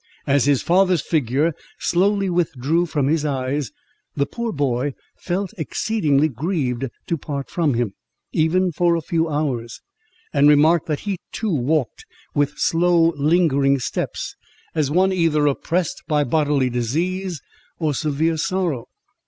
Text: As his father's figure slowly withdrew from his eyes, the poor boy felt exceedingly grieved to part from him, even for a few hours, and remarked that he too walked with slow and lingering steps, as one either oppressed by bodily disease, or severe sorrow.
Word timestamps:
As 0.25 0.45
his 0.45 0.63
father's 0.63 1.03
figure 1.03 1.53
slowly 1.77 2.27
withdrew 2.27 2.87
from 2.87 3.05
his 3.07 3.23
eyes, 3.23 3.71
the 4.15 4.25
poor 4.25 4.51
boy 4.51 4.95
felt 5.15 5.53
exceedingly 5.59 6.27
grieved 6.27 6.87
to 7.05 7.17
part 7.19 7.51
from 7.51 7.75
him, 7.75 7.93
even 8.31 8.71
for 8.71 8.95
a 8.95 9.01
few 9.03 9.29
hours, 9.29 9.79
and 10.33 10.49
remarked 10.49 10.87
that 10.87 11.01
he 11.01 11.19
too 11.31 11.53
walked 11.53 12.07
with 12.33 12.57
slow 12.57 13.11
and 13.11 13.19
lingering 13.21 13.77
steps, 13.77 14.35
as 14.73 14.89
one 14.89 15.13
either 15.13 15.45
oppressed 15.45 16.01
by 16.07 16.23
bodily 16.23 16.71
disease, 16.71 17.39
or 17.77 17.93
severe 17.93 18.37
sorrow. 18.37 18.87